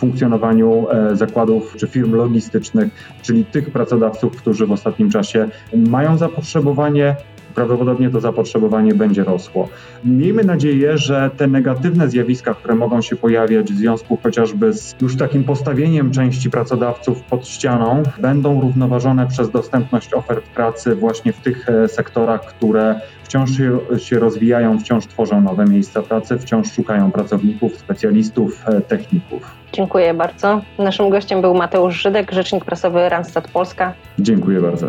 funkcjonowaniu 0.00 0.86
e, 0.90 1.16
zakładów 1.16 1.76
czy 1.76 1.86
firm 1.86 2.14
logistycznych, 2.14 2.88
czyli 3.22 3.44
tych 3.44 3.70
pracodawców, 3.70 4.36
którzy 4.36 4.66
w 4.66 4.72
ostatnim 4.72 5.10
czasie 5.10 5.48
mają 5.72 6.18
zapotrzebowanie, 6.18 7.16
prawdopodobnie 7.54 8.10
to 8.10 8.20
zapotrzebowanie 8.20 8.94
będzie 8.94 9.24
rosło. 9.24 9.68
Miejmy 10.04 10.44
nadzieję, 10.44 10.98
że 10.98 11.30
te 11.36 11.46
negatywne 11.46 12.08
zjawiska, 12.08 12.54
które 12.54 12.74
mogą 12.74 13.02
się 13.02 13.16
pojawiać 13.16 13.72
w 13.72 13.76
związku 13.76 14.18
chociażby 14.22 14.72
z 14.72 14.94
już 15.00 15.16
takim 15.16 15.44
postawieniem 15.44 16.10
części 16.10 16.50
pracodawców 16.50 17.22
pod 17.22 17.48
ścianą, 17.48 18.02
będą 18.18 18.60
równoważone 18.60 19.26
przez 19.26 19.50
dostępność 19.50 20.14
ofert 20.14 20.44
pracy 20.44 20.94
właśnie 20.94 21.32
w 21.32 21.40
tych 21.40 21.68
e, 21.68 21.88
sektorach, 21.88 22.46
które 22.46 23.00
wciąż 23.24 23.50
się 23.98 24.18
rozwijają, 24.18 24.78
wciąż 24.78 25.06
tworzą 25.06 25.40
nowe 25.40 25.64
miejsca 25.64 26.02
pracy, 26.02 26.38
wciąż 26.38 26.72
szukają 26.72 27.12
pracowników, 27.12 27.76
specjalistów, 27.76 28.68
e, 28.68 28.80
techników. 28.80 29.54
Dziękuję 29.72 30.14
bardzo. 30.14 30.60
Naszym 30.78 31.10
gościem 31.10 31.40
był 31.40 31.54
Mateusz 31.54 32.02
Żydek, 32.02 32.32
rzecznik 32.32 32.64
prasowy 32.64 33.08
Randstad 33.08 33.50
Polska. 33.50 33.92
Dziękuję 34.18 34.60
bardzo. 34.60 34.88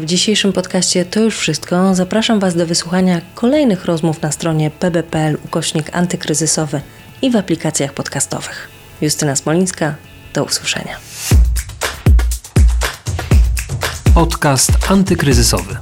W 0.00 0.04
dzisiejszym 0.04 0.52
podcaście 0.52 1.04
to 1.04 1.20
już 1.20 1.38
wszystko. 1.38 1.94
Zapraszam 1.94 2.40
Was 2.40 2.54
do 2.54 2.66
wysłuchania 2.66 3.20
kolejnych 3.34 3.84
rozmów 3.84 4.22
na 4.22 4.32
stronie 4.32 4.70
pb.pl 4.70 5.38
ukośnik 5.44 5.90
antykryzysowy 5.92 6.80
i 7.22 7.30
w 7.30 7.36
aplikacjach 7.36 7.92
podcastowych. 7.92 8.68
Justyna 9.00 9.36
Smolińska, 9.36 9.94
do 10.34 10.44
usłyszenia. 10.44 10.96
Podcast 14.14 14.70
antykryzysowy. 14.88 15.76